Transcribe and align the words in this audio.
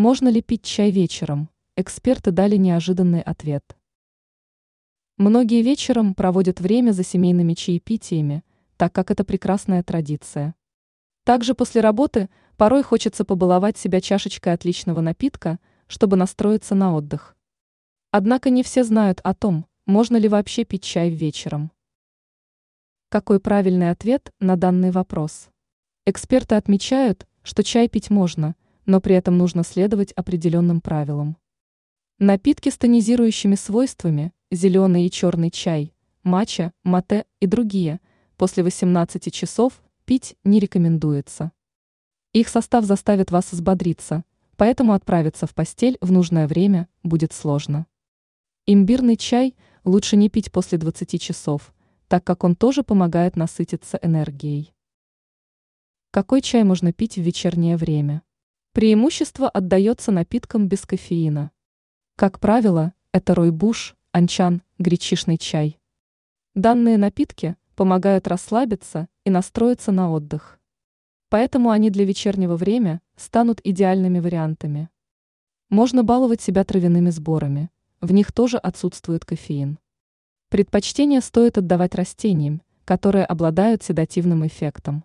Можно 0.00 0.30
ли 0.30 0.40
пить 0.40 0.62
чай 0.62 0.90
вечером? 0.90 1.50
Эксперты 1.76 2.30
дали 2.30 2.56
неожиданный 2.56 3.20
ответ. 3.20 3.76
Многие 5.18 5.60
вечером 5.60 6.14
проводят 6.14 6.58
время 6.58 6.92
за 6.92 7.04
семейными 7.04 7.52
чаепитиями, 7.52 8.42
так 8.78 8.94
как 8.94 9.10
это 9.10 9.24
прекрасная 9.24 9.82
традиция. 9.82 10.54
Также 11.24 11.54
после 11.54 11.82
работы 11.82 12.30
порой 12.56 12.82
хочется 12.82 13.26
побаловать 13.26 13.76
себя 13.76 14.00
чашечкой 14.00 14.54
отличного 14.54 15.02
напитка, 15.02 15.58
чтобы 15.86 16.16
настроиться 16.16 16.74
на 16.74 16.94
отдых. 16.94 17.36
Однако 18.10 18.48
не 18.48 18.62
все 18.62 18.84
знают 18.84 19.20
о 19.22 19.34
том, 19.34 19.66
можно 19.84 20.16
ли 20.16 20.28
вообще 20.30 20.64
пить 20.64 20.82
чай 20.82 21.10
вечером. 21.10 21.72
Какой 23.10 23.38
правильный 23.38 23.90
ответ 23.90 24.32
на 24.40 24.56
данный 24.56 24.92
вопрос? 24.92 25.50
Эксперты 26.06 26.54
отмечают, 26.54 27.26
что 27.42 27.62
чай 27.62 27.86
пить 27.86 28.08
можно, 28.08 28.54
но 28.90 29.00
при 29.00 29.14
этом 29.14 29.38
нужно 29.38 29.62
следовать 29.62 30.10
определенным 30.12 30.80
правилам. 30.80 31.36
Напитки 32.18 32.70
с 32.70 32.76
тонизирующими 32.76 33.54
свойствами, 33.54 34.32
зеленый 34.50 35.06
и 35.06 35.10
черный 35.12 35.52
чай, 35.52 35.94
матча, 36.24 36.72
мате 36.82 37.24
и 37.38 37.46
другие, 37.46 38.00
после 38.36 38.64
18 38.64 39.32
часов 39.32 39.80
пить 40.04 40.36
не 40.42 40.58
рекомендуется. 40.58 41.52
Их 42.32 42.48
состав 42.48 42.84
заставит 42.84 43.30
вас 43.30 43.52
взбодриться, 43.52 44.24
поэтому 44.56 44.92
отправиться 44.92 45.46
в 45.46 45.54
постель 45.54 45.96
в 46.00 46.10
нужное 46.10 46.48
время 46.48 46.88
будет 47.04 47.32
сложно. 47.32 47.86
Имбирный 48.66 49.16
чай 49.16 49.54
лучше 49.84 50.16
не 50.16 50.28
пить 50.28 50.50
после 50.50 50.78
20 50.78 51.22
часов, 51.22 51.72
так 52.08 52.24
как 52.24 52.42
он 52.42 52.56
тоже 52.56 52.82
помогает 52.82 53.36
насытиться 53.36 54.00
энергией. 54.02 54.74
Какой 56.10 56.42
чай 56.42 56.64
можно 56.64 56.92
пить 56.92 57.18
в 57.18 57.20
вечернее 57.20 57.76
время? 57.76 58.22
Преимущество 58.72 59.48
отдается 59.48 60.12
напиткам 60.12 60.68
без 60.68 60.86
кофеина. 60.86 61.50
Как 62.14 62.38
правило, 62.38 62.94
это 63.10 63.34
ройбуш, 63.34 63.96
анчан, 64.12 64.62
гречишный 64.78 65.38
чай. 65.38 65.80
Данные 66.54 66.96
напитки 66.96 67.56
помогают 67.74 68.28
расслабиться 68.28 69.08
и 69.24 69.30
настроиться 69.30 69.90
на 69.90 70.12
отдых. 70.12 70.60
Поэтому 71.30 71.70
они 71.70 71.90
для 71.90 72.04
вечернего 72.04 72.54
времени 72.54 73.00
станут 73.16 73.60
идеальными 73.64 74.20
вариантами. 74.20 74.88
Можно 75.68 76.04
баловать 76.04 76.40
себя 76.40 76.62
травяными 76.62 77.10
сборами, 77.10 77.70
в 78.00 78.12
них 78.12 78.30
тоже 78.30 78.56
отсутствует 78.56 79.24
кофеин. 79.24 79.80
Предпочтение 80.48 81.22
стоит 81.22 81.58
отдавать 81.58 81.96
растениям, 81.96 82.62
которые 82.84 83.24
обладают 83.24 83.82
седативным 83.82 84.46
эффектом. 84.46 85.02